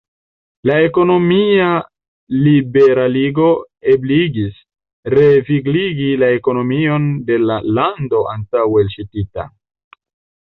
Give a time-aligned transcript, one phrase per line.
[0.67, 1.65] La ekonomia
[2.45, 3.49] liberaligo
[3.93, 4.57] ebligis
[5.17, 9.47] revigligi la ekonomion de la lando antaŭe elsuĉita.